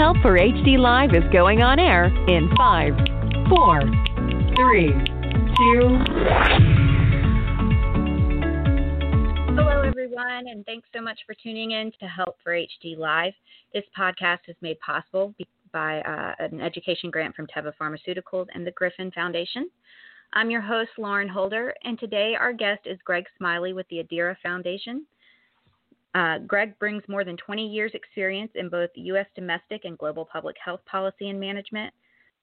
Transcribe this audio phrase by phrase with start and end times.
[0.00, 2.94] Help for HD Live is going on air in 5,
[3.50, 3.80] 4,
[4.56, 4.94] 3, 2.
[9.56, 13.34] Hello, everyone, and thanks so much for tuning in to Help for HD Live.
[13.74, 15.34] This podcast is made possible
[15.70, 19.68] by uh, an education grant from Teva Pharmaceuticals and the Griffin Foundation.
[20.32, 24.34] I'm your host, Lauren Holder, and today our guest is Greg Smiley with the Adira
[24.42, 25.04] Foundation.
[26.14, 29.26] Uh, Greg brings more than 20 years' experience in both U.S.
[29.34, 31.94] domestic and global public health policy and management.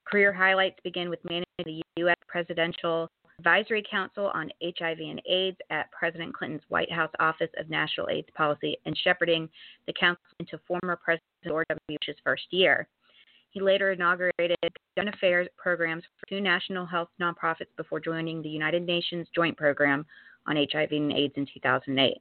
[0.06, 2.16] Career highlights begin with managing the U.S.
[2.26, 8.08] Presidential Advisory Council on HIV and AIDS at President Clinton's White House Office of National
[8.08, 9.48] AIDS Policy and shepherding
[9.86, 11.98] the council into former President George W.
[12.00, 12.88] Bush's first year.
[13.50, 14.56] He later inaugurated
[14.96, 20.04] government affairs programs for two national health nonprofits before joining the United Nations Joint Program
[20.46, 22.18] on HIV and AIDS in 2008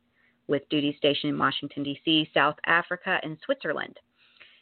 [0.48, 4.00] with duty stationed in Washington, D.C., South Africa, and Switzerland.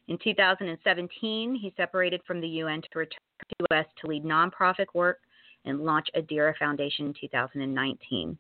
[0.08, 3.86] In 2017, he separated from the UN to return to the U.S.
[4.02, 5.20] to lead nonprofit work
[5.66, 8.38] and launch Adira Foundation in 2019.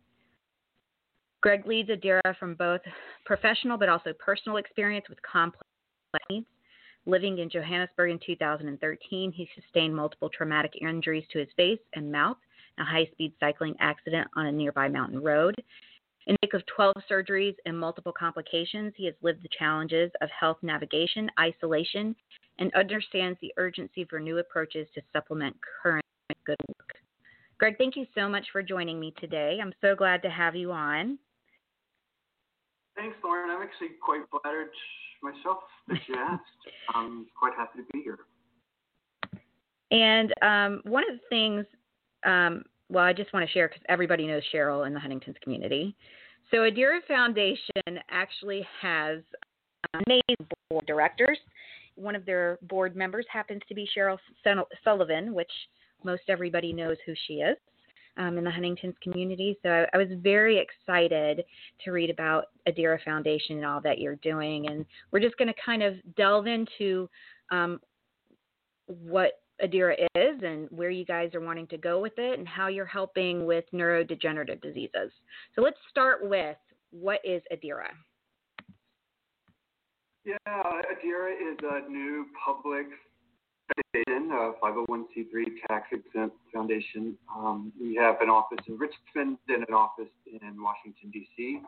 [1.41, 2.81] Greg leads Adira from both
[3.25, 5.65] professional but also personal experience with complex
[6.29, 6.45] needs.
[7.07, 12.37] Living in Johannesburg in 2013, he sustained multiple traumatic injuries to his face and mouth
[12.77, 15.55] in a high speed cycling accident on a nearby mountain road.
[16.27, 20.29] In the wake of 12 surgeries and multiple complications, he has lived the challenges of
[20.37, 22.15] health navigation, isolation,
[22.57, 26.05] and understands the urgency for new approaches to supplement current
[26.45, 26.89] good work.
[27.59, 29.59] Greg, thank you so much for joining me today.
[29.61, 31.19] I'm so glad to have you on.
[32.95, 33.51] Thanks, Lauren.
[33.51, 34.71] I'm actually quite flattered
[35.21, 36.41] myself that you asked.
[36.93, 38.17] I'm quite happy to be here.
[39.91, 41.65] And um, one of the things
[42.25, 45.95] um, well, I just want to share because everybody knows Cheryl in the Huntington's community.
[46.51, 49.19] So Adira Foundation actually has
[49.93, 51.37] amazing board of directors.
[51.95, 54.17] One of their board members happens to be Cheryl
[54.83, 55.51] Sullivan, which
[56.03, 57.57] most everybody knows who she is
[58.17, 59.57] um, in the Huntington's community.
[59.63, 61.43] So I, I, was very excited
[61.83, 64.67] to read about Adira Foundation and all that you're doing.
[64.67, 67.09] And we're just going to kind of delve into
[67.51, 67.79] um,
[68.87, 72.67] what Adira is and where you guys are wanting to go with it and how
[72.67, 75.11] you're helping with neurodegenerative diseases.
[75.55, 76.57] So let's start with
[76.91, 77.87] what is Adira?
[80.25, 82.87] Yeah, Adira is a new public
[83.93, 87.17] foundation, a 501c3 tax exempt foundation.
[87.35, 91.61] Um, we have an office in Richmond and an office in Washington, D.C.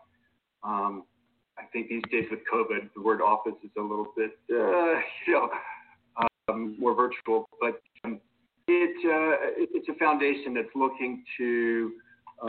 [0.63, 1.03] Um,
[1.57, 4.55] I think these days with COVID, the word office is a little bit, uh,
[5.27, 5.49] you know,
[6.49, 8.19] um, more virtual, but um,
[8.69, 11.91] uh, it's a foundation that's looking to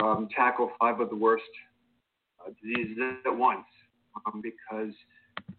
[0.01, 1.43] um, tackle five of the worst
[2.45, 3.65] uh, diseases at once
[4.25, 4.93] um, because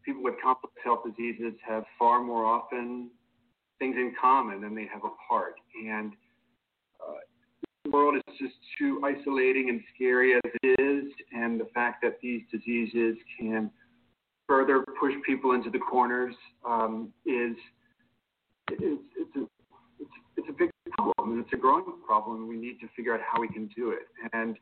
[0.04, 3.10] people with complex health diseases have far more often
[3.78, 5.54] things in common than they have apart.
[5.86, 6.12] And
[7.00, 7.14] uh,
[7.84, 12.18] the world is just too isolating and scary as it is, and the fact that
[12.22, 13.70] these diseases can
[14.46, 16.34] further push people into the corners
[16.68, 17.56] um, is
[18.70, 19.40] it's, it's, a,
[20.00, 23.20] it's, it's a big problem, and it's a growing problem, we need to figure out
[23.20, 24.08] how we can do it.
[24.32, 24.56] And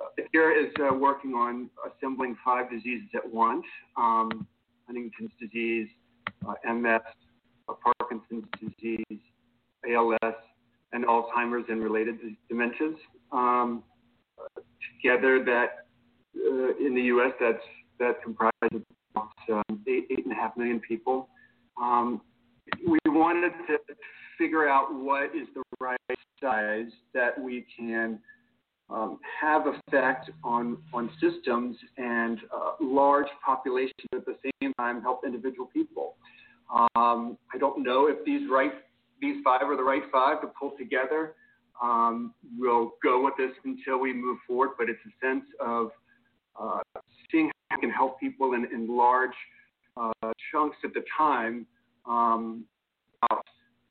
[0.00, 3.64] uh, is uh, working on assembling five diseases at once
[3.96, 4.46] um,
[4.86, 5.88] Huntington's disease,
[6.46, 7.00] uh, MS,
[7.68, 9.20] uh, Parkinson's disease,
[9.88, 10.34] ALS,
[10.92, 12.16] and Alzheimer's and related
[12.50, 12.96] dementias.
[13.32, 13.82] Um,
[15.02, 15.86] together, that
[16.36, 17.62] uh, in the U.S., that's
[17.98, 18.84] that comprises
[19.14, 21.28] about um, eight, eight and a half million people.
[21.80, 22.20] Um,
[22.86, 23.78] we wanted to
[24.38, 25.98] figure out what is the right
[26.40, 28.18] size that we can
[28.90, 35.22] um, have effect on on systems and uh, large populations at the same time help
[35.24, 36.16] individual people.
[36.70, 38.72] Um, I don't know if these right
[39.20, 41.34] these five are the right five to pull together.
[41.82, 45.90] Um, we'll go with this until we move forward, but it's a sense of
[46.60, 46.80] uh,
[47.30, 49.34] seeing how we can help people in, in large
[49.96, 50.12] uh,
[50.52, 51.66] chunks at the time
[52.06, 52.64] um,
[53.22, 53.44] about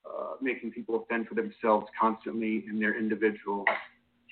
[0.05, 3.65] uh, making people fend for themselves constantly in their individual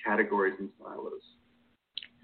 [0.04, 1.22] categories and silos.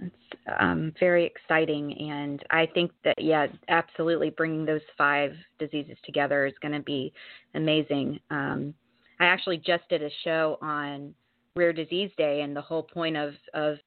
[0.01, 0.15] It's
[0.61, 6.55] um, very exciting, and I think that yeah, absolutely, bringing those five diseases together is
[6.63, 7.13] going to be
[7.55, 8.21] amazing.
[8.31, 8.75] Um,
[9.19, 11.15] I actually just did a show on
[11.57, 13.79] Rare Disease Day, and the whole point of of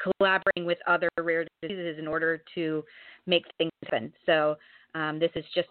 [0.00, 2.84] collaborating with other rare diseases in order to
[3.26, 4.12] make things happen.
[4.26, 4.56] So
[4.94, 5.68] um, this is just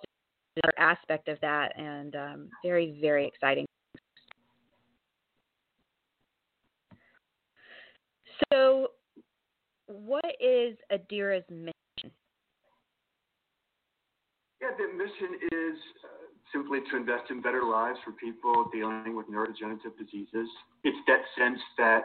[0.55, 3.65] another aspect of that, and um, very very exciting.
[8.51, 8.89] So,
[9.87, 12.11] what is Adira's mission?
[14.61, 16.07] Yeah, the mission is uh,
[16.53, 20.47] simply to invest in better lives for people dealing with neurodegenerative diseases.
[20.83, 22.03] It's that sense that,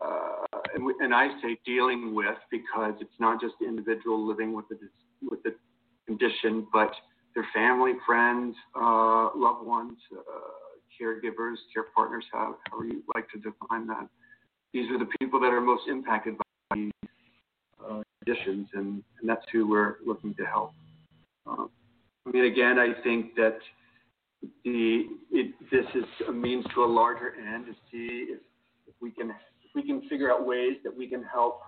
[0.00, 4.68] uh, and, and, I say dealing with because it's not just the individual living with
[4.68, 4.78] the
[5.22, 5.54] with the
[6.06, 6.92] condition, but
[7.34, 10.22] their family, friends, uh, loved ones, uh,
[11.00, 14.08] caregivers, care partners, however you like to define that
[14.72, 16.92] these are the people that are most impacted by these
[17.84, 20.72] uh, conditions, and, and, that's who we're looking to help.
[21.46, 21.66] Uh,
[22.26, 23.58] I mean, again, I think that
[24.64, 28.40] the it, this is a means to a larger end to see if,
[28.86, 31.60] if we can if we can figure out ways that we can help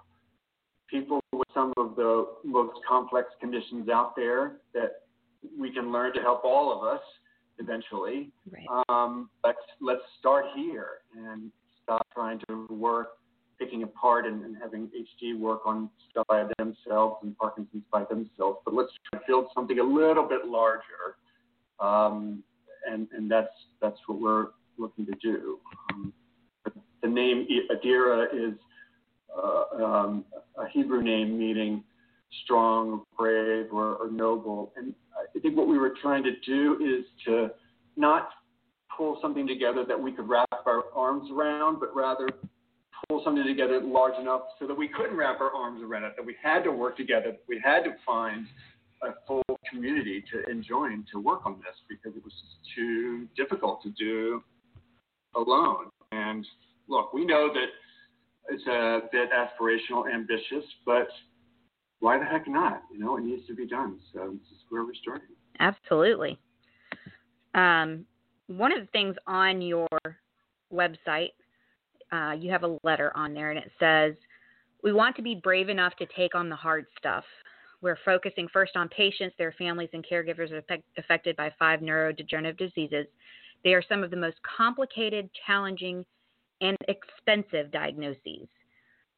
[0.88, 5.01] people with some of the most complex conditions out there that
[5.58, 7.02] we can learn to help all of us
[7.58, 8.30] eventually.
[8.50, 8.84] Right.
[8.88, 11.50] Um, but let's start here and
[11.82, 13.08] stop trying to work
[13.58, 18.58] picking apart and, and, having HD work on stuff by themselves and Parkinson's by themselves,
[18.64, 21.16] but let's try to build something a little bit larger.
[21.78, 22.42] Um,
[22.90, 24.46] and, and that's, that's what we're
[24.78, 25.60] looking to do.
[25.92, 26.12] Um,
[27.02, 28.54] the name Adira is
[29.36, 30.24] uh, um,
[30.56, 31.84] a Hebrew name meaning
[32.44, 34.72] strong, brave, or, or noble.
[34.76, 34.94] And
[35.36, 37.50] I think what we were trying to do is to
[37.96, 38.30] not
[38.96, 42.28] pull something together that we could wrap our arms around, but rather
[43.08, 46.24] pull something together large enough so that we couldn't wrap our arms around it, that
[46.24, 48.46] we had to work together, we had to find
[49.02, 52.32] a full community to enjoin to work on this because it was
[52.76, 54.42] too difficult to do
[55.34, 55.86] alone.
[56.12, 56.46] And
[56.88, 57.66] look, we know that
[58.50, 61.08] it's a bit aspirational, ambitious, but
[62.02, 62.82] why the heck not?
[62.92, 64.00] You know, it needs to be done.
[64.12, 65.28] So this is where we're starting.
[65.60, 66.36] Absolutely.
[67.54, 68.04] Um,
[68.48, 69.86] one of the things on your
[70.72, 71.30] website,
[72.10, 74.16] uh, you have a letter on there, and it says,
[74.82, 77.24] We want to be brave enough to take on the hard stuff.
[77.82, 80.50] We're focusing first on patients, their families, and caregivers
[80.98, 83.06] affected by five neurodegenerative diseases.
[83.62, 86.04] They are some of the most complicated, challenging,
[86.60, 88.48] and expensive diagnoses.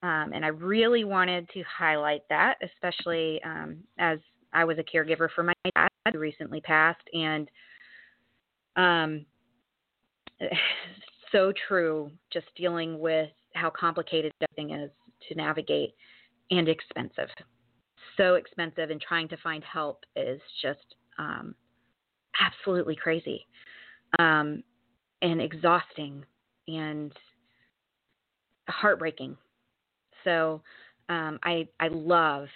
[0.05, 4.19] Um, and I really wanted to highlight that, especially um, as
[4.53, 7.09] I was a caregiver for my dad who recently passed.
[7.15, 7.51] And
[8.77, 9.25] um,
[11.33, 14.91] so true, just dealing with how complicated everything is
[15.27, 15.95] to navigate
[16.50, 17.31] and expensive.
[18.19, 21.55] So expensive, and trying to find help is just um,
[22.43, 23.47] absolutely crazy
[24.19, 24.62] um,
[25.23, 26.27] and exhausting
[26.69, 27.11] and
[28.69, 29.39] heartbreaking.
[30.25, 30.62] So
[31.09, 32.49] um, I I love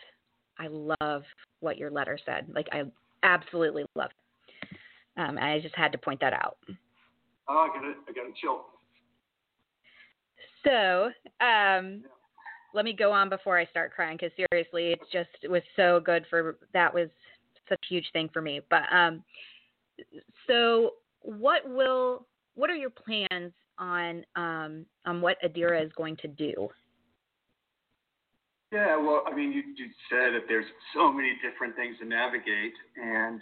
[0.59, 1.23] I love
[1.61, 2.47] what your letter said.
[2.55, 2.83] Like I
[3.23, 4.79] absolutely love it.
[5.21, 6.59] Um, I just had to point that out.
[7.49, 7.97] Oh, I got it.
[8.09, 8.35] I got it.
[8.41, 8.65] Chill.
[10.65, 11.11] So, um,
[11.41, 12.09] yeah.
[12.75, 16.01] let me go on before I start crying because seriously, it's just it was so
[16.05, 17.09] good for that was
[17.69, 18.61] such a huge thing for me.
[18.71, 19.25] But um,
[20.47, 26.29] so what will what are your plans on um, on what Adira is going to
[26.29, 26.69] do?
[28.71, 32.75] Yeah, well, I mean, you, you said that there's so many different things to navigate,
[33.03, 33.41] and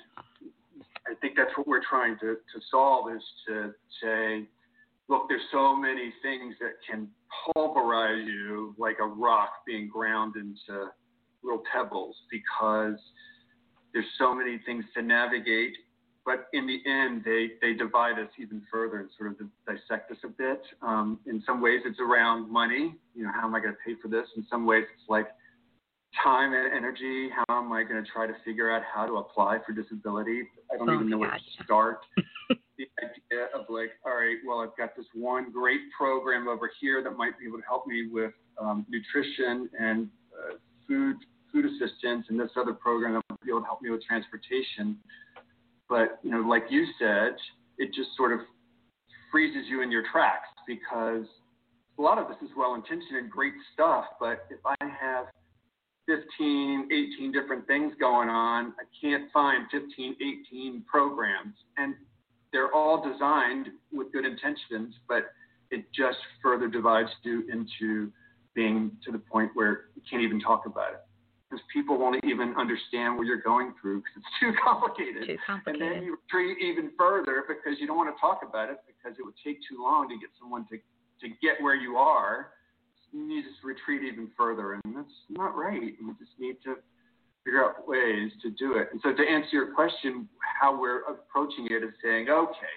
[1.11, 4.49] I think that's what we're trying to, to solve is to say,
[5.09, 7.09] look, there's so many things that can
[7.53, 10.91] pulverize you like a rock being ground into
[11.43, 12.99] little pebbles because
[13.93, 15.73] there's so many things to navigate.
[16.27, 20.19] But in the end, they, they divide us even further and sort of dissect us
[20.25, 20.61] a bit.
[20.83, 22.97] Um, in some ways, it's around money.
[23.15, 24.27] You know, how am I going to pay for this?
[24.37, 25.29] In some ways, it's like,
[26.23, 27.29] time and energy.
[27.31, 30.43] How am I going to try to figure out how to apply for disability?
[30.73, 32.01] I don't oh even know where to start.
[32.49, 37.03] the idea of like, all right, well, I've got this one great program over here
[37.03, 40.57] that might be able to help me with um, nutrition and uh,
[40.89, 41.17] food
[41.53, 44.99] food assistance, and this other program that might be able to help me with transportation.
[45.89, 47.37] But you know, like you said,
[47.79, 48.41] it just sort of
[49.31, 51.27] freezes you in your tracks because
[51.99, 55.27] a lot of this is well intentioned and great stuff, but if I have
[56.07, 56.89] 15,
[57.19, 58.73] 18 different things going on.
[58.79, 60.17] I can't find 15,
[60.53, 61.55] 18 programs.
[61.77, 61.95] And
[62.53, 65.27] they're all designed with good intentions, but
[65.71, 68.13] it just further divides you into
[68.55, 71.01] being to the point where you can't even talk about it
[71.49, 75.27] because people won't even understand what you're going through because it's too complicated.
[75.27, 75.83] Too complicated.
[75.83, 79.17] And then you retreat even further because you don't want to talk about it because
[79.19, 82.53] it would take too long to get someone to, to get where you are.
[83.13, 85.81] You just retreat even further, and that's not right.
[85.81, 86.77] We just need to
[87.45, 88.89] figure out ways to do it.
[88.93, 90.29] And so, to answer your question,
[90.61, 92.77] how we're approaching it is saying, okay,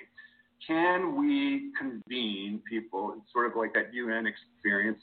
[0.65, 3.15] can we convene people?
[3.17, 5.01] It's sort of like that UN experience.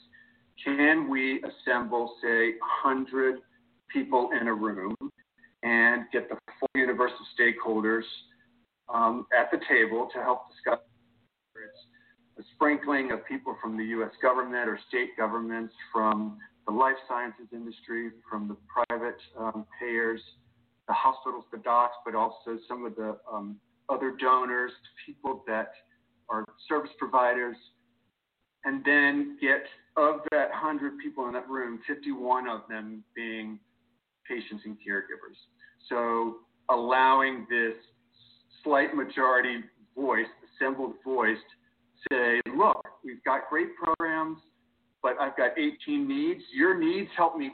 [0.63, 3.35] Can we assemble, say, 100
[3.91, 4.95] people in a room
[5.63, 8.03] and get the full universe of stakeholders
[8.93, 10.79] um, at the table to help discuss.
[11.55, 14.11] It's a sprinkling of people from the U.S.
[14.21, 20.21] government or state governments, from the life sciences industry, from the private um, payers,
[20.87, 23.57] the hospitals, the docs, but also some of the um,
[23.89, 24.71] other donors,
[25.05, 25.71] people that
[26.29, 27.55] are service providers,
[28.65, 29.63] and then get
[29.95, 33.59] of that 100 people in that room, 51 of them being
[34.27, 35.37] patients and caregivers.
[35.89, 36.37] So
[36.69, 37.73] allowing this
[38.63, 39.63] slight majority
[39.95, 41.37] voice, assembled voice,
[42.11, 44.37] say, look, we've got great programs,
[45.01, 46.41] but I've got 18 needs.
[46.53, 47.51] Your needs help me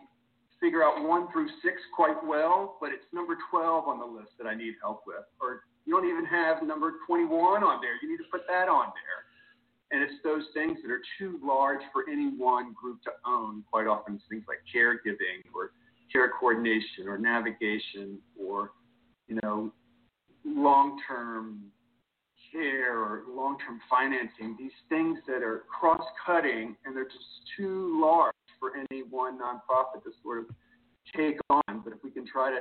[0.59, 4.47] figure out one through six quite well, but it's number 12 on the list that
[4.47, 5.27] I need help with.
[5.41, 7.99] Or you don't even have number 21 on there.
[8.01, 9.21] You need to put that on there.
[9.91, 13.63] And it's those things that are too large for any one group to own.
[13.69, 15.73] Quite often, it's things like caregiving or
[16.11, 18.71] care coordination or navigation or,
[19.27, 19.71] you know,
[20.45, 21.61] long-term
[22.51, 27.25] care or long-term financing, these things that are cross-cutting and they're just
[27.57, 30.45] too large for any one nonprofit to sort of
[31.15, 31.81] take on.
[31.83, 32.59] But if we can try to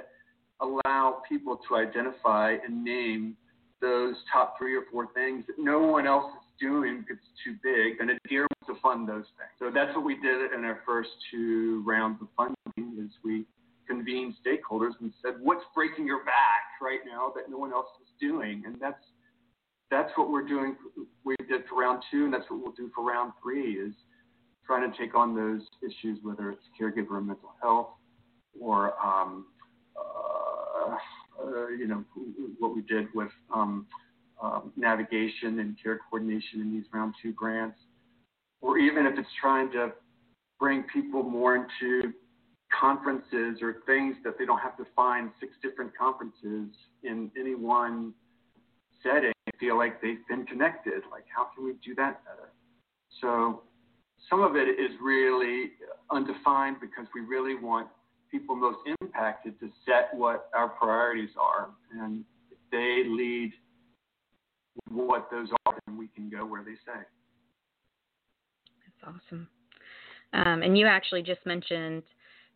[0.61, 3.37] allow people to identify and name
[3.81, 7.57] those top three or four things that no one else is doing because it's too
[7.63, 9.51] big, then Adira wants to fund those things.
[9.59, 13.45] So that's what we did in our first two rounds of funding is we
[13.89, 18.09] convened stakeholders and said, what's breaking your back right now that no one else is
[18.21, 18.63] doing?
[18.67, 19.05] And that's
[19.91, 20.77] that's what we're doing.
[21.23, 23.93] We did for round two, and that's what we'll do for round three is
[24.65, 27.89] trying to take on those issues, whether it's caregiver and mental health
[28.59, 29.47] or um,
[29.97, 30.97] uh,
[31.45, 32.05] uh, you know
[32.59, 33.87] what we did with um,
[34.43, 37.79] um, navigation and care coordination in these round two grants,
[38.61, 39.93] or even if it's trying to
[40.59, 42.13] bring people more into
[42.79, 46.69] conferences or things that they don't have to find six different conferences
[47.03, 48.15] in any one
[49.03, 51.03] setting feel like they've been connected.
[51.11, 52.51] Like how can we do that better?
[53.21, 53.63] So
[54.29, 55.73] some of it is really
[56.11, 57.87] undefined because we really want
[58.31, 61.69] people most impacted to set what our priorities are.
[61.93, 63.53] And if they lead
[64.89, 66.99] what those are then we can go where they say.
[68.85, 69.49] That's awesome.
[70.33, 72.03] Um, and you actually just mentioned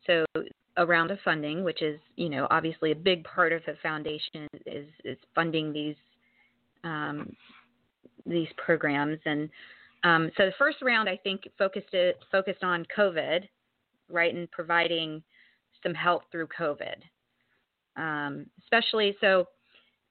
[0.06, 0.24] so
[0.76, 4.46] a round of funding, which is you know obviously a big part of the foundation
[4.66, 5.96] is is funding these
[6.84, 7.34] um,
[8.26, 9.48] these programs, and
[10.04, 13.40] um, so the first round I think focused it focused on COVID,
[14.10, 15.22] right, and providing
[15.82, 16.96] some help through COVID,
[17.96, 19.46] um, especially so.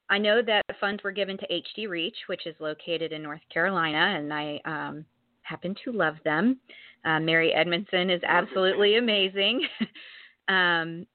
[0.08, 4.16] I know that funds were given to HD Reach, which is located in North Carolina,
[4.16, 5.04] and I um,
[5.46, 6.60] happen to love them.
[7.06, 9.62] Uh, Mary Edmondson is absolutely amazing.
[10.48, 11.06] um,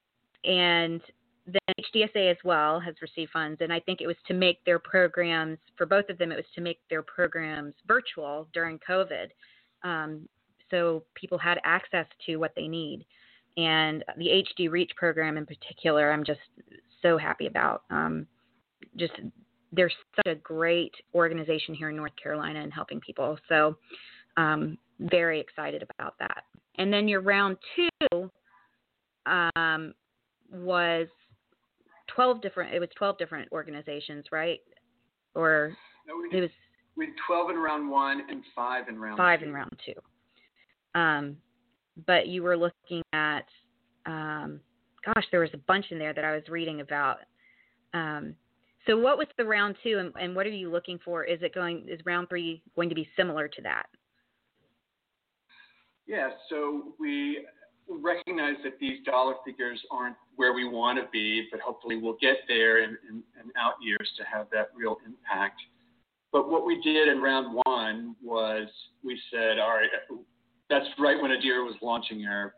[0.44, 1.00] and
[1.46, 4.78] then HDSA as well has received funds, and I think it was to make their
[4.78, 6.30] programs for both of them.
[6.32, 9.28] It was to make their programs virtual during COVID,
[9.82, 10.28] um,
[10.70, 13.04] so people had access to what they need.
[13.56, 16.40] And the HD Reach program in particular, I'm just
[17.02, 17.82] so happy about.
[17.90, 18.26] Um,
[18.96, 19.12] just
[19.72, 23.38] there's such a great organization here in North Carolina and helping people.
[23.48, 23.76] So
[24.40, 26.44] um, very excited about that.
[26.78, 28.30] And then your round two
[29.26, 29.94] um,
[30.52, 31.08] was
[32.14, 34.60] 12 different, it was 12 different organizations, right?
[35.34, 36.50] Or no, we it was.
[36.96, 39.46] We had 12 in round one and five in round five two.
[39.46, 41.00] in round two.
[41.00, 41.36] Um,
[42.06, 43.46] but you were looking at,
[44.06, 44.60] um,
[45.04, 47.18] gosh, there was a bunch in there that I was reading about.
[47.94, 48.34] Um,
[48.86, 51.24] so what was the round two and, and, what are you looking for?
[51.24, 53.86] Is it going, is round three going to be similar to that?
[56.10, 57.46] Yeah, so we
[57.88, 62.38] recognize that these dollar figures aren't where we want to be, but hopefully we'll get
[62.48, 65.60] there in, in, in out years to have that real impact.
[66.32, 68.66] But what we did in round one was
[69.04, 69.88] we said, all right,
[70.68, 72.54] that's right when Adira was launching our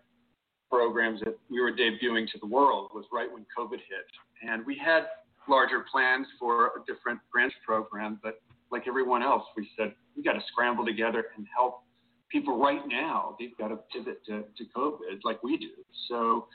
[0.70, 4.48] programs that we were debuting to the world was right when COVID hit.
[4.48, 5.08] And we had
[5.46, 8.40] larger plans for a different branch program, but
[8.70, 11.81] like everyone else, we said, we got to scramble together and help
[12.32, 15.70] people right now, they've got to pivot to, to COVID like we do.
[16.08, 16.46] So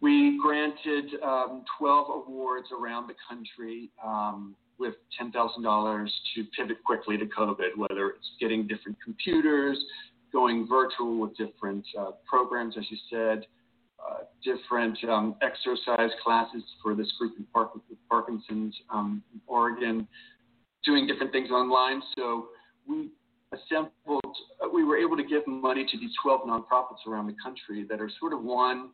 [0.00, 7.26] we granted um, 12 awards around the country um, with $10,000 to pivot quickly to
[7.26, 9.78] COVID, whether it's getting different computers,
[10.32, 13.46] going virtual with different uh, programs, as you said,
[13.98, 17.72] uh, different um, exercise classes for this group in Park-
[18.10, 20.06] Parkinson's, um, Oregon,
[20.84, 22.02] doing different things online.
[22.16, 22.48] So
[22.86, 23.10] we
[23.52, 27.84] assembled, uh, we were able to give money to these 12 nonprofits around the country
[27.88, 28.90] that are sort of one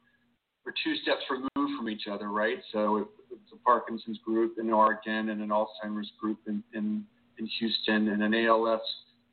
[0.65, 2.59] or two steps removed from each other, right?
[2.73, 7.05] So it's a Parkinson's group in Oregon and an Alzheimer's group in, in,
[7.39, 8.81] in Houston and an ALS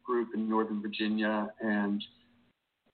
[0.03, 2.03] group in Northern Virginia and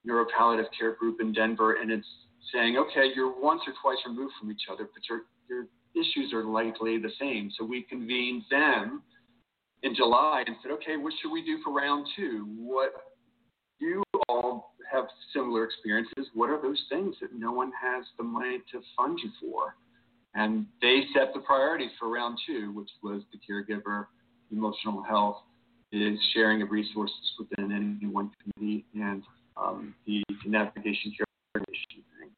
[0.07, 1.75] neuropalliative care group in Denver.
[1.81, 2.07] And it's
[2.53, 6.43] saying, okay, you're once or twice removed from each other, but your, your issues are
[6.43, 7.49] likely the same.
[7.57, 9.01] So we convened them
[9.85, 12.47] in July and said, okay, what should we do for round two?
[12.57, 12.91] What
[13.79, 16.27] you all have similar experiences.
[16.33, 19.75] What are those things that no one has the money to fund you for?
[20.33, 24.07] And they set the priorities for round two, which was the caregiver,
[24.51, 25.37] emotional health,
[25.91, 29.23] is sharing of resources within any one committee, and
[29.55, 32.29] um, the navigation care thing.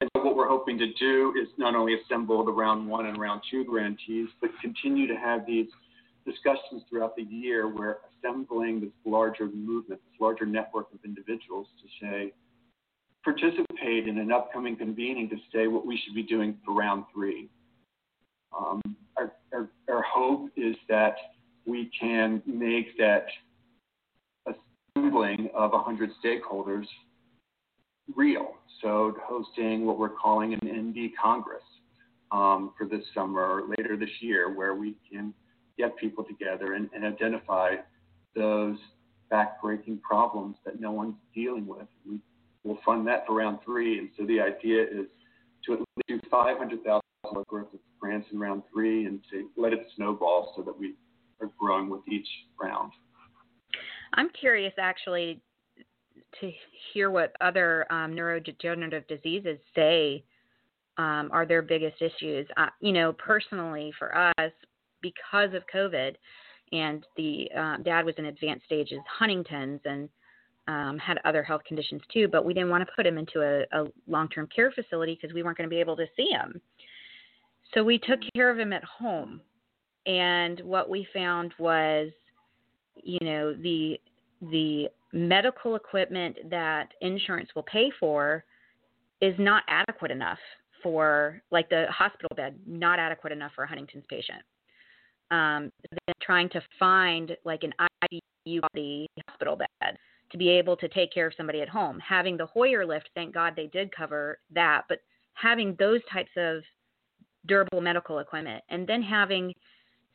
[0.00, 3.40] And what we're hoping to do is not only assemble the round one and round
[3.50, 5.68] two grantees, but continue to have these
[6.26, 12.06] discussions throughout the year where assembling this larger movement, this larger network of individuals to
[12.06, 12.32] say,
[13.24, 17.48] participate in an upcoming convening to say what we should be doing for round three.
[18.56, 18.80] Um,
[19.16, 21.14] our, our, our hope is that
[21.66, 23.26] we can make that
[24.46, 26.86] assembling of 100 stakeholders
[28.14, 28.54] real.
[28.82, 31.62] So, hosting what we're calling an ND Congress
[32.30, 35.32] um, for this summer or later this year, where we can
[35.78, 37.76] get people together and, and identify
[38.34, 38.76] those
[39.32, 41.86] backbreaking problems that no one's dealing with.
[42.08, 42.20] We
[42.64, 43.98] will fund that for round three.
[43.98, 45.06] And so the idea is
[45.66, 47.00] to at least do 500,000
[47.50, 50.94] worth of grants in round three and to let it snowball so that we
[51.40, 52.28] are growing with each
[52.60, 52.92] round.
[54.14, 55.40] I'm curious actually
[56.40, 56.50] to
[56.92, 60.24] hear what other um, neurodegenerative diseases say
[60.98, 62.46] um, are their biggest issues.
[62.56, 64.52] Uh, you know, personally for us,
[65.06, 66.14] because of COVID,
[66.72, 70.08] and the uh, dad was in advanced stages Huntington's and
[70.68, 73.80] um, had other health conditions too, but we didn't want to put him into a,
[73.80, 76.60] a long-term care facility because we weren't going to be able to see him.
[77.72, 79.40] So we took care of him at home,
[80.06, 82.10] and what we found was,
[83.02, 84.00] you know, the
[84.50, 88.44] the medical equipment that insurance will pay for
[89.20, 90.38] is not adequate enough
[90.82, 94.42] for like the hospital bed not adequate enough for a huntington's patient
[95.30, 97.72] um, then trying to find like an
[98.12, 99.98] ICU hospital bed
[100.30, 101.98] to be able to take care of somebody at home.
[102.00, 104.98] Having the Hoyer lift, thank God they did cover that, but
[105.34, 106.62] having those types of
[107.46, 109.52] durable medical equipment and then having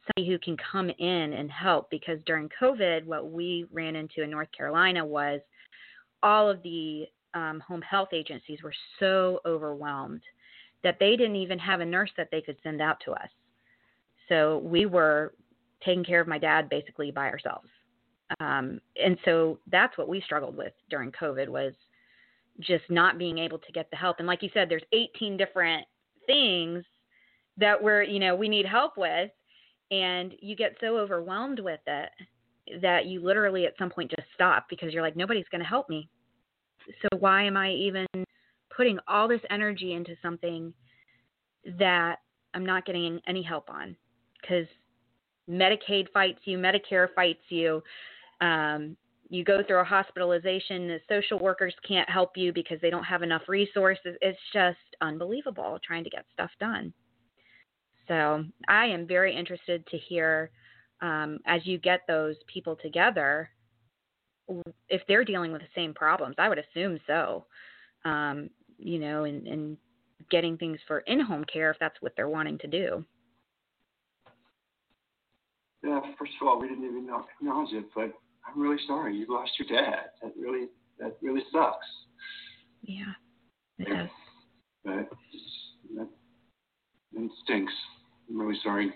[0.05, 4.29] somebody who can come in and help because during COVID, what we ran into in
[4.29, 5.39] North Carolina was
[6.23, 10.21] all of the um, home health agencies were so overwhelmed
[10.83, 13.29] that they didn't even have a nurse that they could send out to us.
[14.31, 15.33] So we were
[15.83, 17.67] taking care of my dad basically by ourselves.
[18.39, 21.73] Um, and so that's what we struggled with during COVID was
[22.61, 24.17] just not being able to get the help.
[24.19, 25.85] And like you said, there's 18 different
[26.27, 26.85] things
[27.57, 29.31] that we're, you know, we need help with.
[29.91, 32.09] And you get so overwhelmed with it
[32.81, 35.89] that you literally at some point just stop because you're like, nobody's going to help
[35.89, 36.07] me.
[37.01, 38.05] So why am I even
[38.75, 40.73] putting all this energy into something
[41.77, 42.17] that
[42.53, 43.97] I'm not getting any help on?
[44.41, 44.67] Because
[45.49, 47.83] Medicaid fights you, Medicare fights you.
[48.39, 48.97] Um,
[49.29, 53.23] you go through a hospitalization, the social workers can't help you because they don't have
[53.23, 54.17] enough resources.
[54.21, 56.93] It's just unbelievable trying to get stuff done.
[58.07, 60.51] So I am very interested to hear
[61.01, 63.49] um, as you get those people together
[64.89, 66.35] if they're dealing with the same problems.
[66.37, 67.45] I would assume so.
[68.03, 69.77] Um, you know, and, and
[70.29, 73.05] getting things for in-home care if that's what they're wanting to do.
[75.83, 78.11] Yeah, first of all, we didn't even acknowledge it, but
[78.47, 80.05] I'm really sorry you lost your dad.
[80.21, 80.67] That really
[80.99, 81.85] that really sucks.
[82.83, 83.13] Yeah,
[83.79, 84.07] it yeah.
[84.83, 85.09] But
[85.95, 86.07] that,
[87.13, 87.73] that stinks.
[88.29, 88.93] I'm really sorry.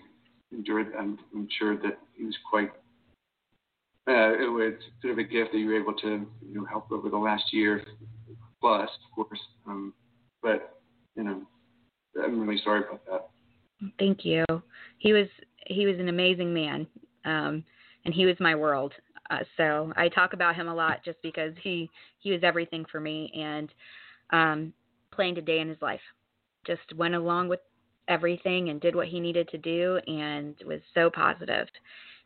[0.51, 0.93] Endured.
[0.97, 2.71] I'm, I'm sure that he was quite.
[4.07, 6.91] Uh, it was bit of a gift that you were able to you know help
[6.91, 7.83] over the last year
[8.61, 9.39] plus, of course.
[9.67, 9.93] Um,
[10.41, 10.79] but
[11.15, 11.41] you know,
[12.23, 13.29] I'm really sorry about that.
[13.99, 14.45] Thank you.
[14.99, 15.27] He was
[15.65, 16.87] he was an amazing man,
[17.25, 17.63] um,
[18.05, 18.93] and he was my world.
[19.29, 22.99] Uh, so I talk about him a lot just because he he was everything for
[22.99, 23.73] me and
[24.31, 24.73] um,
[25.11, 26.01] playing day in his life.
[26.65, 27.59] Just went along with
[28.07, 31.67] everything and did what he needed to do and was so positive.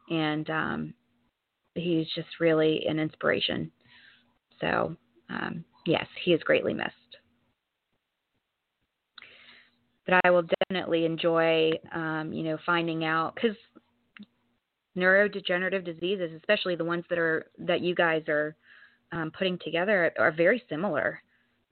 [0.10, 0.94] And um,
[1.76, 3.72] he's just really an inspiration.
[4.60, 4.96] So
[5.30, 6.94] um, yes, he is greatly missed.
[10.10, 13.56] But I will definitely enjoy, um, you know, finding out because
[14.98, 18.56] neurodegenerative diseases, especially the ones that are that you guys are
[19.12, 21.22] um, putting together, are very similar,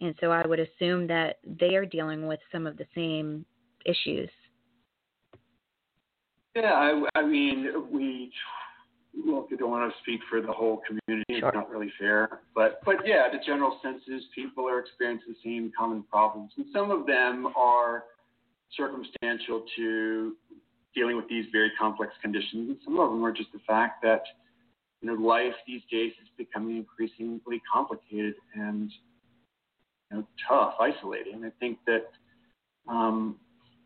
[0.01, 3.43] and so I would assume that they are dealing with some of the same
[3.85, 4.29] issues.
[6.55, 8.31] Yeah, I, I mean, we
[9.25, 11.39] look, I don't want to speak for the whole community.
[11.39, 11.49] Sure.
[11.49, 15.49] It's not really fair, but but yeah, the general sense is people are experiencing the
[15.49, 18.03] same common problems, and some of them are
[18.75, 20.35] circumstantial to
[20.95, 22.69] dealing with these very complex conditions.
[22.69, 24.23] And some of them are just the fact that
[25.01, 28.91] you know life these days is becoming increasingly complicated and
[30.11, 31.45] you know tough, isolating.
[31.45, 32.07] I think that
[32.89, 33.37] um,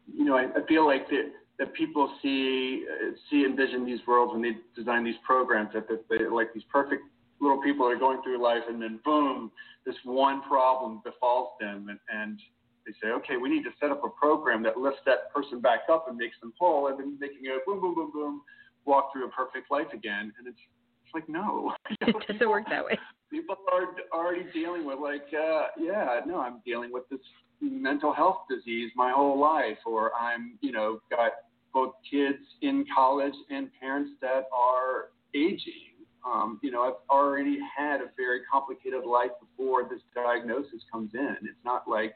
[0.07, 2.85] you know I, I feel like that that people see
[3.29, 7.03] see envision these worlds when they design these programs that, that they like these perfect
[7.41, 9.51] little people are going through life and then boom
[9.85, 12.39] this one problem befalls them and, and
[12.85, 15.81] they say, okay, we need to set up a program that lifts that person back
[15.91, 18.41] up and makes them whole, and then making a boom, boom, boom, boom,
[18.85, 20.33] walk through a perfect life again.
[20.37, 20.59] And it's,
[21.05, 21.73] it's like, no.
[22.01, 22.97] it doesn't work that way.
[23.29, 27.21] People are already dealing with, like, uh, yeah, no, I'm dealing with this
[27.61, 31.31] mental health disease my whole life, or I'm, you know, got
[31.73, 35.91] both kids in college and parents that are aging.
[36.25, 41.37] Um, you know, I've already had a very complicated life before this diagnosis comes in.
[41.43, 42.15] It's not like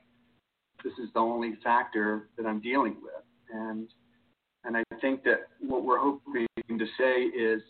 [0.86, 3.24] this is the only factor that I'm dealing with.
[3.52, 3.90] And
[4.64, 7.62] and I think that what we're hoping to say is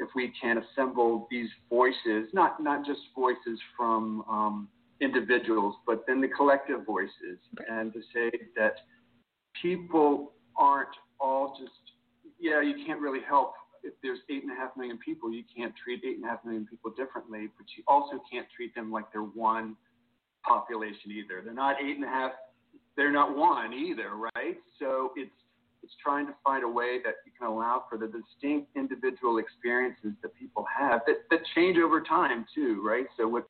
[0.00, 4.68] if we can assemble these voices, not not just voices from um,
[5.00, 7.38] individuals, but then the collective voices,
[7.70, 8.74] and to say that
[9.60, 10.88] people aren't
[11.20, 11.72] all just
[12.40, 15.74] yeah, you can't really help if there's eight and a half million people, you can't
[15.76, 19.04] treat eight and a half million people differently, but you also can't treat them like
[19.12, 19.76] they're one
[20.42, 21.42] population either.
[21.44, 22.32] They're not eight and a half
[22.96, 24.56] they're not one either, right?
[24.78, 25.30] So it's
[25.82, 30.12] it's trying to find a way that you can allow for the distinct individual experiences
[30.22, 33.04] that people have that, that change over time too, right?
[33.18, 33.46] So what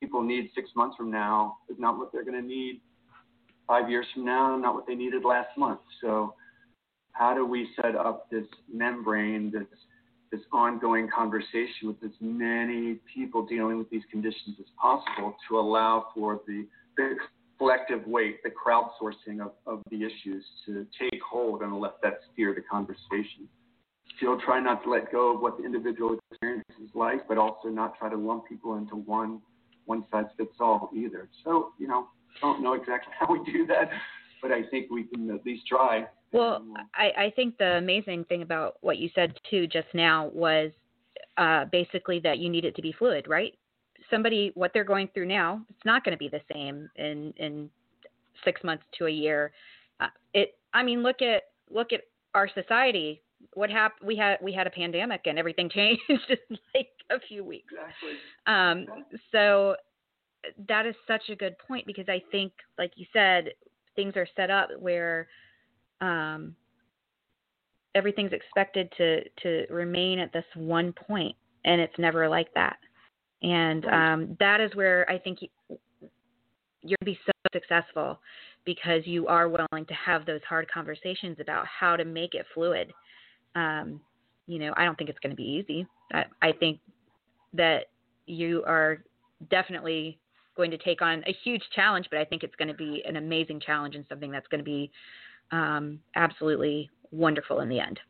[0.00, 2.80] people need six months from now is not what they're going to need
[3.66, 5.80] five years from now, not what they needed last month.
[6.00, 6.34] So
[7.12, 9.66] how do we set up this membrane, this
[10.32, 16.06] this ongoing conversation with as many people dealing with these conditions as possible to allow
[16.12, 17.14] for the, the
[17.58, 22.54] collective weight, the crowdsourcing of, of the issues to take hold and let that steer
[22.54, 23.48] the conversation.
[24.16, 27.68] Still try not to let go of what the individual experience is like, but also
[27.68, 29.40] not try to lump people into one
[29.86, 31.28] one size fits all either.
[31.44, 32.08] So, you know,
[32.40, 33.90] don't know exactly how we do that,
[34.40, 36.06] but I think we can at least try.
[36.32, 40.72] Well, I, I think the amazing thing about what you said too just now was
[41.36, 43.54] uh, basically that you need it to be fluid, right?
[44.14, 47.68] Somebody what they're going through now, it's not going to be the same in in
[48.44, 49.52] six months to a year.
[50.00, 50.56] Uh, it.
[50.72, 52.02] I mean, look at look at
[52.34, 53.22] our society.
[53.54, 54.06] What happened?
[54.06, 57.72] We had we had a pandemic and everything changed in like a few weeks.
[57.72, 58.12] Exactly.
[58.46, 59.76] Um, so
[60.68, 63.48] that is such a good point because I think, like you said,
[63.96, 65.26] things are set up where
[66.00, 66.54] um,
[67.94, 72.76] everything's expected to to remain at this one point, and it's never like that.
[73.44, 75.48] And um, that is where I think you,
[76.82, 78.18] you're going to be so successful
[78.64, 82.90] because you are willing to have those hard conversations about how to make it fluid.
[83.54, 84.00] Um,
[84.46, 85.86] you know, I don't think it's going to be easy.
[86.12, 86.80] I, I think
[87.52, 87.86] that
[88.26, 89.04] you are
[89.50, 90.18] definitely
[90.56, 93.16] going to take on a huge challenge, but I think it's going to be an
[93.16, 94.90] amazing challenge and something that's going to be
[95.52, 98.00] um, absolutely wonderful in the end.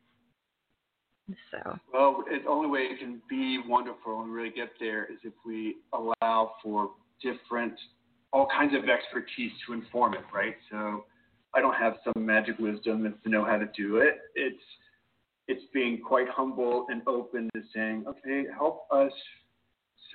[1.51, 1.79] So.
[1.93, 5.77] Well, the only way it can be wonderful and really get there is if we
[5.93, 6.91] allow for
[7.23, 7.75] different,
[8.33, 10.55] all kinds of expertise to inform it, right?
[10.71, 11.07] So
[11.55, 14.19] I don't have some magic wisdom to know how to do it.
[14.35, 14.63] It's
[15.47, 19.13] it's being quite humble and open to saying, okay, help us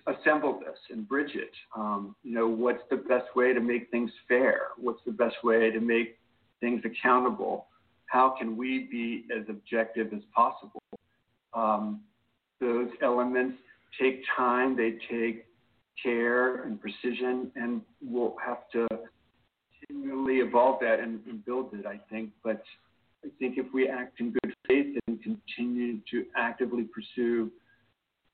[0.08, 1.52] assemble this and bridge it.
[1.76, 4.70] Um, you know, what's the best way to make things fair?
[4.78, 6.18] What's the best way to make
[6.62, 7.68] things accountable?
[8.08, 10.82] How can we be as objective as possible?
[11.54, 12.02] Um,
[12.60, 13.58] those elements
[14.00, 15.46] take time, they take
[16.02, 18.88] care and precision, and we'll have to
[19.80, 22.32] continually evolve that and, and build it, I think.
[22.44, 22.62] But
[23.26, 27.52] I think if we act in good faith and continue to actively pursue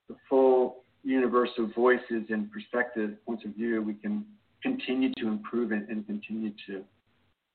[0.10, 4.25] the full universe of voices and perspectives, points of view, we can
[4.62, 6.84] continue to improve and, and continue to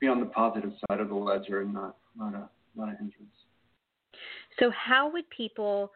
[0.00, 3.39] be on the positive side of the ledger and not not a not a hindrance.
[4.60, 5.90] So how would people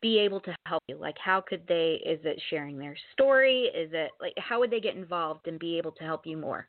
[0.00, 0.96] be able to help you?
[0.98, 3.64] Like how could they is it sharing their story?
[3.74, 6.66] Is it like how would they get involved and be able to help you more?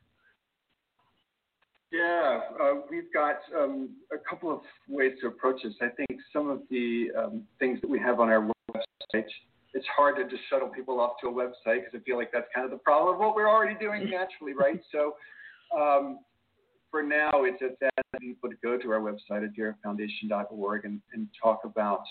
[1.92, 5.74] Yeah, uh, we've got um, a couple of ways to approach this.
[5.82, 9.26] I think some of the um, things that we have on our website,
[9.74, 12.46] it's hard to just shuttle people off to a website because I feel like that's
[12.54, 14.80] kind of the problem of what we're already doing naturally, right?
[14.90, 15.16] So
[15.78, 16.20] um,
[16.92, 21.26] for now, it's just asking people to go to our website at adirafoundation.org and, and
[21.42, 22.04] talk about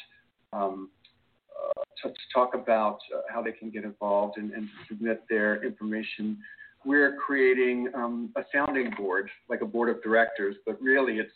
[0.51, 0.89] um,
[1.49, 6.37] uh, to, talk about uh, how they can get involved and, and submit their information
[6.85, 11.31] we're creating um, a sounding board, like a board of directors, but really it's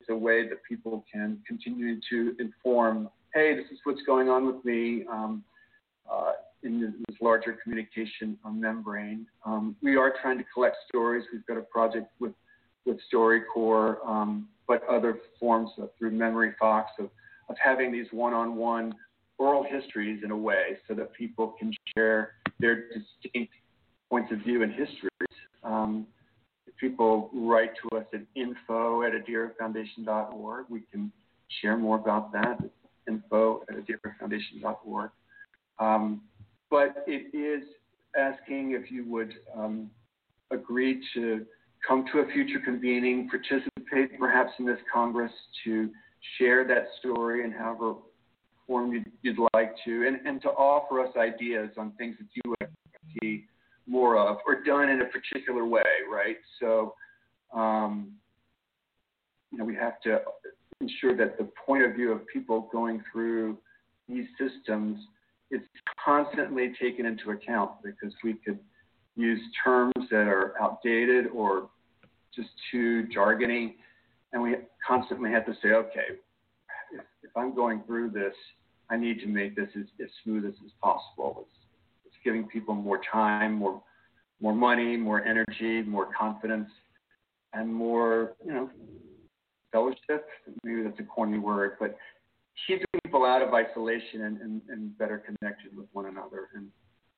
[0.00, 3.08] it's a way that people can continue to inform.
[3.32, 5.44] Hey, this is what's going on with me um,
[6.10, 6.32] uh,
[6.64, 9.26] in this larger communication membrane.
[9.46, 11.24] Um, we are trying to collect stories.
[11.32, 12.32] We've got a project with
[12.84, 17.10] with StoryCorps, um, but other forms of, through Memory Fox of
[17.48, 18.94] of having these one-on-one
[19.38, 23.52] oral histories in a way, so that people can share their distinct
[24.08, 25.10] points of view and histories.
[25.62, 26.06] Um,
[26.66, 31.10] if people write to us at info at adirafoundation.org, we can
[31.60, 32.58] share more about that.
[33.08, 35.10] Info at adirafoundation.org.
[35.78, 36.22] Um,
[36.70, 37.68] but it is
[38.16, 39.90] asking if you would um,
[40.50, 41.44] agree to
[41.86, 45.32] come to a future convening, participate perhaps in this Congress
[45.64, 45.90] to
[46.38, 47.94] share that story in however
[48.66, 52.54] form you'd, you'd like to, and, and to offer us ideas on things that you
[52.58, 52.70] would
[53.20, 53.44] see
[53.86, 56.36] more of or done in a particular way, right?
[56.60, 56.94] So,
[57.54, 58.12] um,
[59.52, 60.20] you know, we have to
[60.80, 63.58] ensure that the point of view of people going through
[64.08, 64.98] these systems
[65.50, 65.60] is
[66.02, 68.58] constantly taken into account because we could
[69.16, 71.68] use terms that are outdated or
[72.36, 73.74] just too jargony,
[74.32, 76.18] and we constantly have to say, okay,
[76.92, 78.34] if, if I'm going through this,
[78.90, 81.46] I need to make this as, as smooth as, possible.
[81.46, 81.50] It's,
[82.24, 83.82] giving people more time, more
[84.40, 86.68] more money, more energy, more confidence,
[87.52, 88.70] and more, you know,
[89.72, 90.26] fellowship.
[90.62, 91.96] Maybe that's a corny word, but
[92.66, 96.48] keeping people out of isolation and, and, and better connected with one another.
[96.54, 96.68] And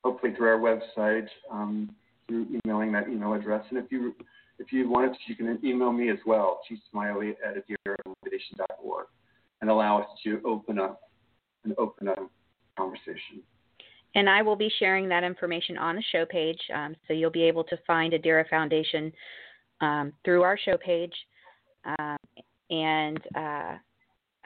[0.05, 1.91] hopefully through our website, um,
[2.29, 3.65] through emailing that email address.
[3.71, 4.15] And if you
[4.59, 9.07] if you wanted to, you can email me as well, Smiley at adirafoundation.org,
[9.61, 11.01] and allow us to open up
[11.65, 12.31] and open up
[12.77, 13.43] conversation.
[14.15, 16.59] And I will be sharing that information on the show page.
[16.75, 19.13] Um, so you'll be able to find Adira Foundation
[19.81, 21.13] um, through our show page.
[21.99, 22.17] Um,
[22.71, 23.75] and uh,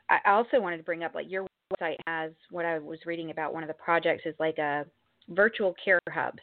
[0.09, 3.55] I also wanted to bring up like your website has what I was reading about
[3.55, 4.85] one of the projects is like a
[5.29, 6.35] virtual care hub,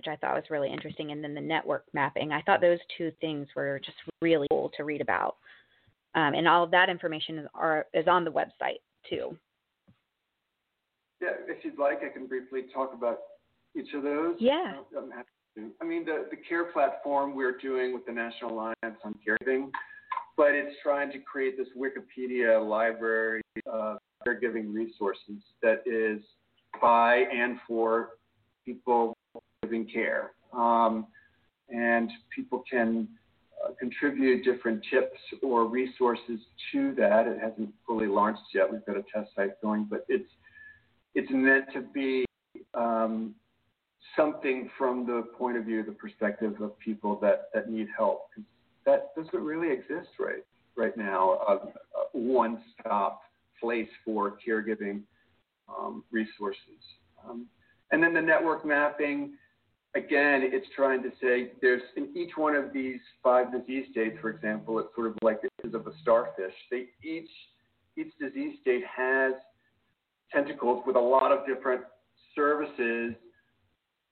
[0.00, 1.12] which I thought was really interesting.
[1.12, 2.32] And then the network mapping.
[2.32, 5.36] I thought those two things were just really cool to read about.
[6.14, 9.36] Um, and all of that information is, are, is on the website too.
[11.20, 13.18] Yeah, if you'd like, I can briefly talk about
[13.76, 14.36] each of those.
[14.40, 14.76] Yeah.
[14.96, 15.70] I'm happy to.
[15.82, 19.70] I mean, the, the care platform we're doing with the National Alliance on Caregiving,
[20.38, 26.22] but it's trying to create this Wikipedia library of caregiving resources that is
[26.80, 28.10] by and for
[28.64, 29.14] people
[29.70, 30.32] giving care.
[30.52, 31.06] Um,
[31.68, 33.08] and people can
[33.64, 36.40] uh, contribute different tips or resources
[36.72, 37.26] to that.
[37.26, 38.70] It hasn't fully launched yet.
[38.70, 40.28] We've got a test site going, but it's
[41.14, 42.24] it's meant to be
[42.74, 43.34] um,
[44.16, 48.28] something from the point of view, the perspective of people that, that need help.
[48.86, 50.44] That doesn't really exist right
[50.76, 51.32] right now.
[51.48, 53.22] A, a one-stop
[53.60, 55.02] place for caregiving
[55.68, 56.80] um, resources.
[57.28, 57.46] Um,
[57.92, 59.34] and then the network mapping,
[59.94, 64.30] again, it's trying to say there's in each one of these five disease states, for
[64.30, 66.54] example, it's sort of like the is of a starfish.
[66.70, 67.28] They each
[67.96, 69.34] each disease state has
[70.32, 71.82] tentacles with a lot of different
[72.34, 73.14] services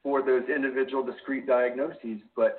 [0.02, 2.58] for those individual discrete diagnoses, but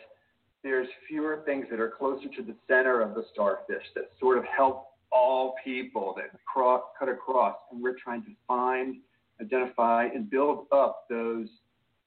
[0.64, 4.44] there's fewer things that are closer to the center of the starfish that sort of
[4.46, 7.56] help all people that cross, cut across.
[7.72, 8.98] And we're trying to find,
[9.42, 11.48] identify, and build up those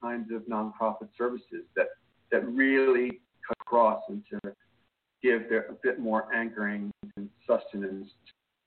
[0.02, 1.86] kinds of nonprofit services that,
[2.30, 4.52] that really cut across and to
[5.22, 8.08] give their, a bit more anchoring and sustenance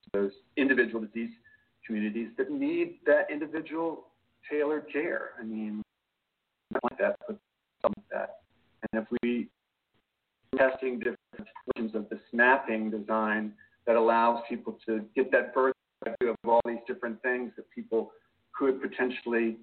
[0.04, 1.32] to those individual disease
[1.86, 4.06] communities that need that individual
[4.50, 5.32] tailored care.
[5.40, 5.82] I mean,
[6.84, 7.38] like that, but
[7.84, 8.38] like that.
[8.92, 9.50] And if we
[10.58, 11.18] testing different
[11.76, 13.52] versions of this mapping design
[13.86, 15.74] that allows people to get that birth
[16.20, 18.12] view of all these different things that people
[18.58, 19.58] could potentially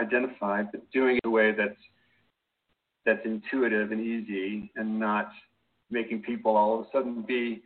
[0.00, 1.78] identify, but doing it in a way that's
[3.04, 5.30] that's intuitive and easy, and not
[5.90, 7.62] making people all of a sudden be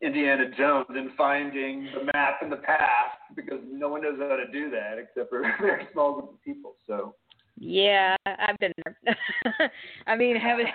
[0.00, 4.50] Indiana Jones and finding the map and the path because no one knows how to
[4.52, 6.74] do that except for a very small group of people.
[6.86, 7.14] So.
[7.58, 9.70] Yeah, I've been there.
[10.06, 10.66] I mean, having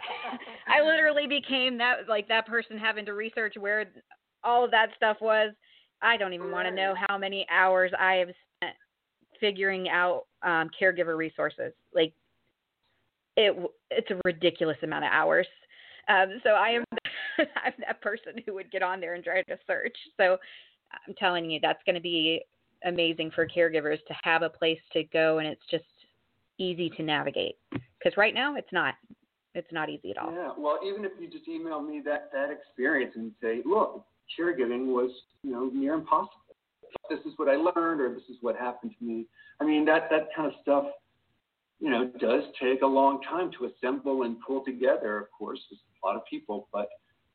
[0.68, 3.86] I literally became that like that person having to research where
[4.44, 5.52] all of that stuff was.
[6.02, 8.49] I don't even want to know how many hours I have spent
[9.40, 11.72] figuring out um, caregiver resources.
[11.94, 12.12] Like
[13.36, 13.56] it,
[13.90, 15.46] it's a ridiculous amount of hours.
[16.08, 16.84] Um, so I am
[17.38, 19.96] I'm that person who would get on there and try to search.
[20.16, 20.36] So
[21.06, 22.42] I'm telling you, that's going to be
[22.84, 25.84] amazing for caregivers to have a place to go and it's just
[26.58, 27.56] easy to navigate.
[27.72, 28.94] Because right now it's not.
[29.52, 30.32] It's not easy at all.
[30.32, 30.52] Yeah.
[30.56, 34.04] Well, even if you just email me that that experience and say, look,
[34.38, 35.10] caregiving was
[35.42, 36.39] you know near impossible.
[37.08, 39.26] This is what I learned, or this is what happened to me.
[39.60, 40.84] I mean, that that kind of stuff
[41.80, 45.80] you know, does take a long time to assemble and pull together, of course, with
[46.02, 46.68] a lot of people.
[46.72, 46.88] But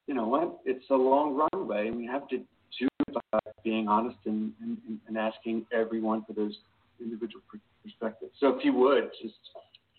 [0.08, 0.60] you know what?
[0.66, 4.78] It's a long runway, and we have to do it by being honest and, and,
[5.08, 6.56] and asking everyone for those
[7.02, 7.42] individual
[7.84, 8.32] perspectives.
[8.40, 9.34] So if you would just.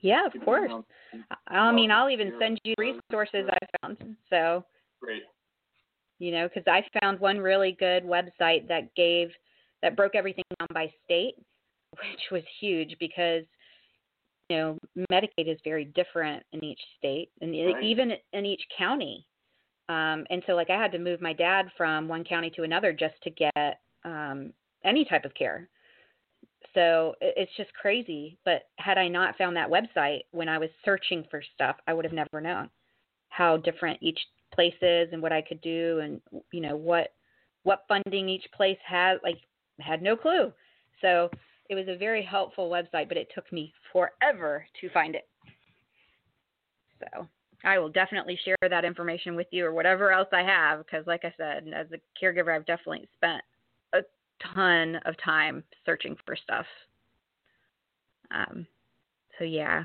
[0.00, 0.70] Yeah, of course.
[0.70, 0.84] Um,
[1.48, 4.16] I mean, I'll even send you resources I found.
[4.30, 4.64] So.
[5.00, 5.22] Great.
[6.18, 9.28] You know, because I found one really good website that gave
[9.86, 11.36] that broke everything down by state,
[11.92, 13.44] which was huge because
[14.48, 14.78] you know,
[15.12, 17.82] Medicaid is very different in each state and right.
[17.82, 19.24] even in each county.
[19.88, 22.92] Um, and so, like, I had to move my dad from one county to another
[22.92, 24.52] just to get um,
[24.84, 25.68] any type of care.
[26.74, 28.36] So it's just crazy.
[28.44, 32.04] But had I not found that website when I was searching for stuff, I would
[32.04, 32.70] have never known
[33.28, 34.18] how different each
[34.52, 36.20] place is and what I could do and
[36.52, 37.12] you know what
[37.66, 39.18] what funding each place has.
[39.24, 39.38] Like,
[39.80, 40.52] had no clue.
[41.00, 41.30] So
[41.68, 45.28] it was a very helpful website, but it took me forever to find it.
[47.00, 47.26] So
[47.64, 51.24] I will definitely share that information with you or whatever else I have because, like
[51.24, 53.42] I said, as a caregiver, I've definitely spent
[53.92, 54.00] a
[54.54, 56.66] ton of time searching for stuff.
[58.30, 58.66] Um,
[59.38, 59.84] so, yeah,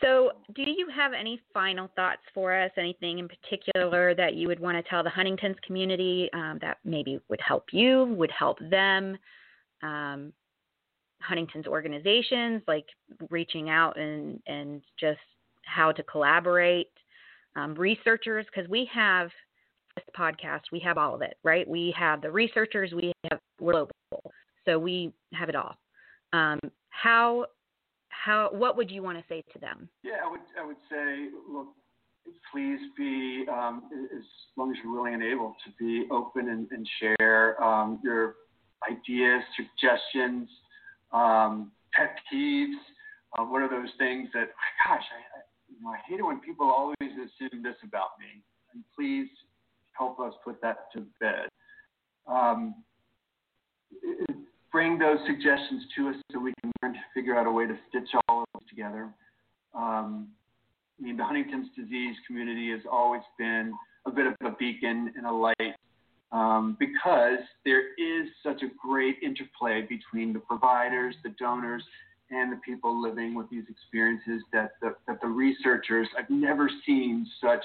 [0.00, 2.70] So, do you have any final thoughts for us?
[2.78, 7.20] Anything in particular that you would want to tell the Huntington's community um, that maybe
[7.28, 9.18] would help you, would help them?
[9.82, 10.32] Um,
[11.20, 12.86] Huntington's organizations, like
[13.30, 15.18] reaching out and, and just
[15.64, 16.88] how to collaborate.
[17.56, 19.28] Um, researchers, because we have
[19.96, 21.68] this podcast, we have all of it, right?
[21.68, 24.32] We have the researchers, we have we're global,
[24.64, 25.76] so we have it all.
[26.32, 26.58] Um,
[26.90, 27.46] how
[28.24, 29.88] how what would you want to say to them?
[30.02, 31.68] Yeah, I would I would say look,
[32.52, 33.82] please be um,
[34.14, 34.22] as
[34.56, 38.36] long as you're willing and able to be open and, and share um, your
[38.90, 40.48] ideas, suggestions,
[41.12, 42.78] um, pet peeves.
[43.38, 44.48] Uh, what are those things that
[44.84, 48.42] gosh I, I, you know, I hate it when people always assume this about me.
[48.74, 49.28] And please
[49.92, 51.48] help us put that to bed.
[52.26, 52.74] Um,
[54.72, 57.76] bring those suggestions to us so we can learn to figure out a way to
[57.88, 59.08] stitch all of this together.
[59.74, 60.28] Um,
[60.98, 63.72] I mean, the Huntington's disease community has always been
[64.06, 65.74] a bit of a beacon and a light
[66.32, 71.82] um, because there is such a great interplay between the providers, the donors,
[72.30, 77.26] and the people living with these experiences that the, that the researchers, I've never seen
[77.42, 77.62] such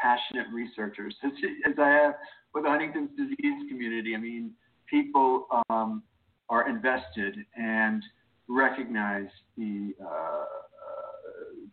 [0.00, 1.30] passionate researchers as,
[1.66, 2.14] as I have
[2.54, 4.14] with the Huntington's disease community.
[4.14, 4.52] I mean,
[4.90, 6.02] people um,
[6.50, 8.02] are invested and
[8.48, 10.44] recognize the uh,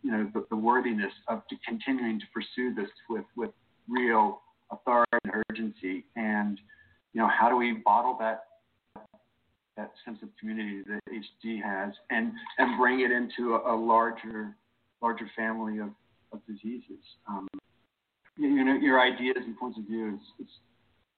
[0.03, 3.49] you know the, the, worthiness of continuing to pursue this with with
[3.87, 6.59] real authority and urgency and
[7.13, 8.43] you know how do we bottle that
[9.77, 14.55] that sense of community that HD has and and bring it into a, a larger
[15.01, 15.89] larger family of,
[16.31, 17.03] of diseases?
[17.27, 17.47] Um,
[18.37, 20.53] you know your ideas and points of view is, is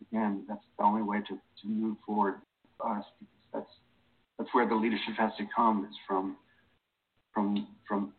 [0.09, 2.35] again that's the only way to, to move forward
[2.85, 3.03] us
[3.57, 3.69] that's
[4.37, 6.37] that's where the leadership has to come is from
[7.33, 8.13] from from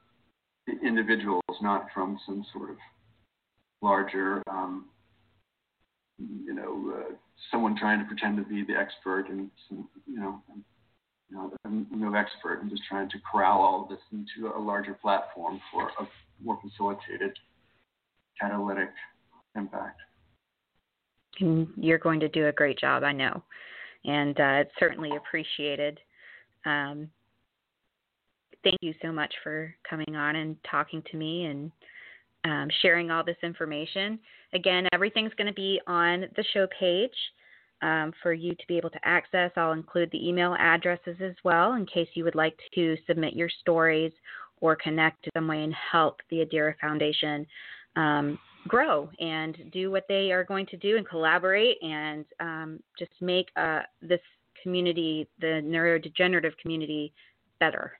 [0.83, 2.77] individuals, not from some sort of
[3.81, 4.87] larger, um,
[6.19, 7.15] you know, uh,
[7.51, 10.43] someone trying to pretend to be the expert and some, you know,
[11.31, 12.61] you know, I'm no expert.
[12.61, 16.07] I'm just trying to corral all of this into a larger platform for a
[16.43, 17.37] more facilitated
[18.41, 18.91] catalytic
[19.57, 20.01] impact.
[21.41, 23.43] And you're going to do a great job, I know
[24.05, 25.99] and uh, it's certainly appreciated.
[26.65, 27.09] Um,
[28.65, 31.73] thank you so much for coming on and talking to me and
[32.45, 34.19] um, sharing all this information.
[34.53, 37.11] Again, everything's going to be on the show page.
[37.83, 39.51] um, for you to be able to access.
[39.57, 43.49] I'll include the email addresses as well in case you would like to submit your
[43.61, 44.13] stories
[44.61, 47.47] or connect in some way and help the Adira Foundation
[47.97, 53.13] um, grow and do what they are going to do and collaborate and um, just
[53.21, 54.21] make uh, this
[54.63, 57.13] community, the neurodegenerative community,
[57.61, 57.93] better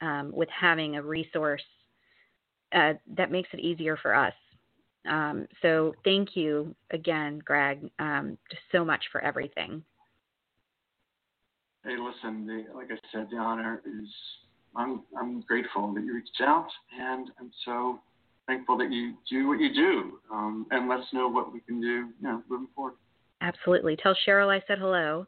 [0.00, 1.62] um, with having a resource
[2.74, 4.34] uh, that makes it easier for us.
[5.08, 9.84] Um, so thank you again, Greg, um, just so much for everything.
[11.84, 14.08] Hey, listen, the, like I said, the honor is
[14.74, 16.66] I'm I'm grateful that you reached out,
[16.98, 18.00] and I'm so
[18.46, 21.80] thankful that you do what you do, um, and let us know what we can
[21.80, 22.94] do, you know, moving forward.
[23.40, 23.96] Absolutely.
[23.96, 25.26] Tell Cheryl I said hello.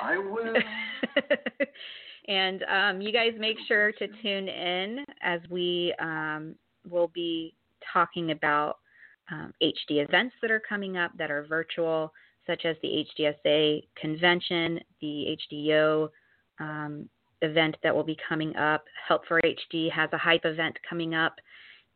[0.00, 0.54] I will.
[2.28, 6.54] and um, you guys make sure to tune in as we um,
[6.88, 7.54] will be
[7.92, 8.78] talking about
[9.30, 12.12] um, HD events that are coming up that are virtual,
[12.46, 16.08] such as the HDSA convention, the HDO
[16.60, 17.08] um,
[17.42, 18.84] event that will be coming up.
[19.06, 21.34] Help for HD has a hype event coming up,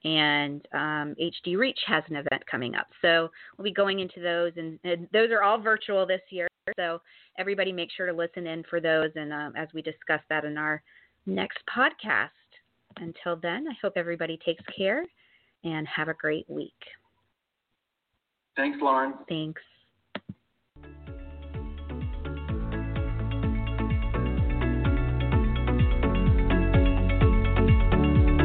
[0.04, 2.86] and um, HD Reach has an event coming up.
[3.02, 6.48] So we'll be going into those, and, and, those are all virtual this year.
[6.78, 7.00] So
[7.38, 10.56] everybody make sure to listen in for those, and um, as we discuss that in
[10.56, 10.82] our
[11.26, 12.28] next podcast.
[12.96, 15.04] Until then, I hope everybody takes care
[15.64, 16.72] and have a great week.
[18.56, 19.14] Thanks, Lauren.
[19.28, 19.62] Thanks.